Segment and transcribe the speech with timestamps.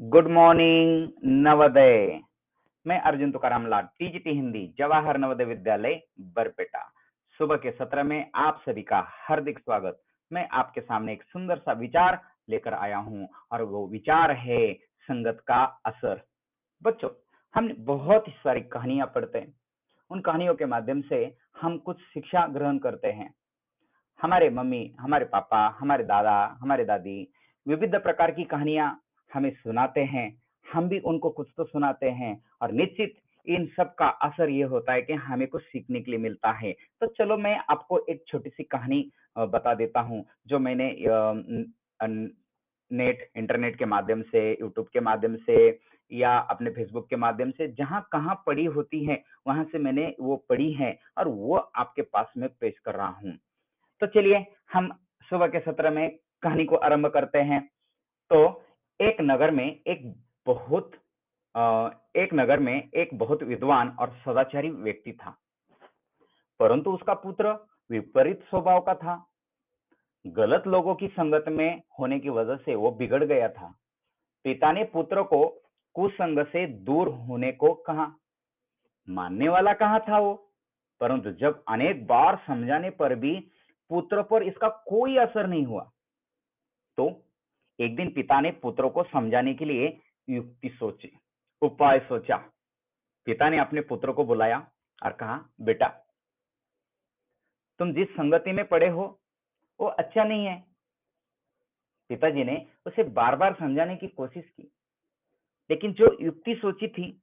[0.00, 2.20] Good morning Navodaya
[2.86, 6.92] मैं Arjun Tukaram TGT Hindi, Jawahar Navodaya Vidyalaya, Barpeta.
[7.40, 10.02] सुबह के सत्र में आप सभी का हार्दिक स्वागत।
[10.32, 15.44] मैं आपके सामने एक सुंदर सा विचार लेकर आया हूँ, और वो विचार है संगत
[15.46, 16.22] का असर।
[16.82, 17.10] बच्चों,
[17.54, 19.54] हम बहुत ही सारी कहानियाँ पढ़ते हैं।
[20.10, 23.34] उन कहानियों के माध्यम से हम कुछ शिक्षा ग्रहण करते हैं।
[24.22, 27.32] हमारे मम्मी, हमारे पापा, हमारे दादा, हमारे दादी,
[27.68, 29.02] विविध प्रकार की कहानियाँ
[29.32, 30.30] हमें सुनाते हैं,
[30.66, 33.16] हम भी उनको कुछ तो सुनाते हैं और निश्चित
[33.46, 36.72] इन सब का असर ये होता है कि हमें कुछ सीखने के लिए मिलता है।
[37.00, 40.94] तो चलो मैं आपको एक छोटी सी कहानी बता देता हूँ, जो मैंने
[42.90, 45.78] नेट, इंटरनेट के माध्यम से, यूट्यूब के माध्यम से
[46.10, 50.36] या अपने फेसबुक के माध्यम से जहाँ कहाँ पढ़ी होती है, वहाँ से मैंने वो
[50.48, 53.36] पढ़ी है और वो आपके पास में पेश कर रहा हूँ।
[54.02, 54.90] तो चलिए हम
[55.28, 56.08] सुबह के सत्र में
[56.42, 57.60] कहानी को आरंभ करते हैं।
[58.30, 58.62] तो
[59.00, 60.02] एक नगर में एक
[60.46, 60.90] बहुत
[62.16, 65.30] एक नगर में एक बहुत विद्वान और सदाचारी व्यक्ति था।
[66.60, 67.52] परंतु उसका पुत्र
[67.90, 69.14] विपरीत स्वभाव का था।
[70.26, 73.74] गलत लोगों की संगत में होने की वजह से वो बिगड़ गया था।
[74.44, 75.46] पिता ने पुत्र को
[75.94, 78.12] कुसंग से दूर होने को कहा।
[79.08, 80.34] मानने वाला कहा था वो?
[81.00, 83.34] परंतु जब अनेक बार समझाने पर भी
[83.90, 85.90] पुत्र पर इसका कोई असर नहीं हुआ
[86.98, 87.10] तो
[87.80, 89.86] एक दिन पिता ने पुत्र को समझाने के लिए
[90.28, 91.10] युक्ति सोची,
[91.62, 92.36] उपाय सोचा।
[93.26, 94.58] पिता ने अपने पुत्र को बुलाया
[95.02, 95.88] और कहा, बेटा,
[97.80, 99.06] तुम जिस संगति में पड़े हो,
[99.80, 100.58] वो अच्छा नहीं है।
[102.10, 104.62] पिताजी ने उसे बार बार समझाने की कोशिश की,
[105.70, 107.22] लेकिन जो युक्ति सोची थी,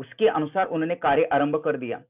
[0.00, 2.02] उसके अनुसार उन्होंने कार्य आरंभ कर दिया।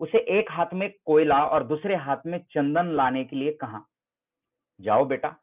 [0.00, 3.84] उसे एक हाथ में कोयला और दूसरे हाथ में चंदन लाने के लिए कहा,
[4.80, 5.36] जाओ बेटा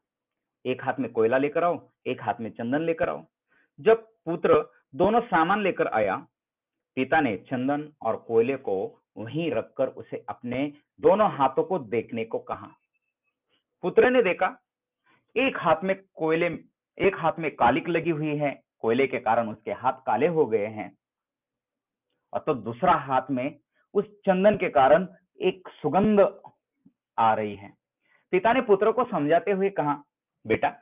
[0.66, 3.26] एक हाथ में कोयला लेकर आओ, एक हाथ में चंदन लेकर आओ।
[3.80, 6.28] जब पुत्र दोनों सामान लेकर आया,
[6.96, 12.40] पिता ने चंदन और कोयले को वहीं रखकर उसे अपने दोनों हाथों को देखने को
[12.40, 12.68] कहा।
[13.82, 14.64] पुत्र ने देखा,
[15.38, 16.60] एक हाथ में कोयले,
[17.00, 20.66] एक हाथ में कालिक लगी हुई है, कोयले के कारण उसके हाथ काले हो गए
[20.66, 20.98] हैं।
[22.34, 23.60] और तो दूसरा हाथ में
[23.94, 25.08] उस चंदन के कारण
[25.42, 26.42] एक सुगंध
[27.18, 27.74] आ रही है।
[28.32, 30.04] पिता ने पुत्र को समझाते हुए कहा
[30.48, 30.76] बेटा,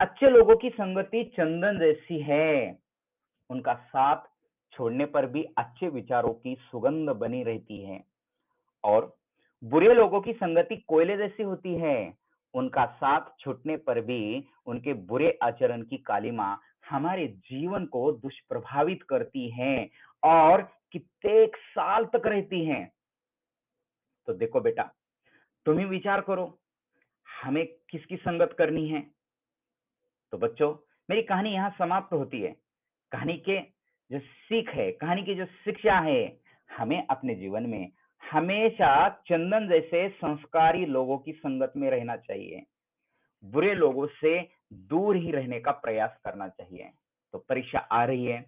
[0.00, 2.78] अच्छे लोगों की संगति चंदन जैसी है।
[3.50, 4.16] उनका साथ
[4.72, 8.04] छोड़ने पर भी अच्छे विचारों की सुगंध बनी रहती है।
[8.84, 9.16] और
[9.64, 12.14] बुरे लोगों की संगति कोयले जैसी होती है।
[12.54, 16.58] उनका साथ छूटने पर भी उनके बुरे आचरण की कालिमा
[16.90, 19.90] हमारे जीवन को दुष्प्रभावित करती है
[20.24, 22.92] और कितने साल तक रहती है।
[24.26, 24.92] तो देखो बेटा
[25.66, 26.59] तुम ही विचार करो
[27.42, 29.00] हमें किसकी संगत करनी है?
[30.32, 30.74] तो बच्चों,
[31.10, 32.56] मेरी कहानी यहाँ समाप्त होती है।
[33.12, 33.60] कहानी के
[34.10, 36.40] जो सीख है, कहानी की जो शिक्षा है,
[36.70, 37.90] हमें अपने जीवन में
[38.22, 42.62] हमेशा चंदन जैसे संस्कारी लोगों की संगत में रहना चाहिए।
[43.44, 44.40] बुरे लोगों से
[44.72, 46.90] दूर ही रहने का प्रयास करना चाहिए।
[47.32, 48.44] तो परीक्षा आ रही है,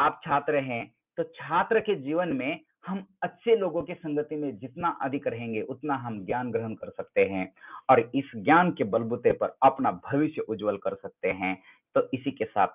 [0.00, 4.98] आप छात्र हैं तो छात्र के जीवन में हम अच्छे लोगों की संगति में जितना
[5.02, 7.52] अधिक रहेंगे, उतना हम ज्ञान ग्रहण कर सकते हैं
[7.90, 11.62] और इस ज्ञान के बलबूते पर अपना भविष्य उज्जवल कर सकते हैं।
[11.94, 12.68] तो इसी के साथ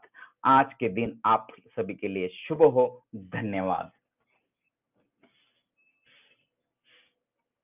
[0.46, 3.92] आज के दिन आप सभी के लिए शुभ हो। धन्यवाद।